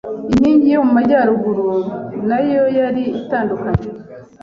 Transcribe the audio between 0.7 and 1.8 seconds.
yo mumajyaruguru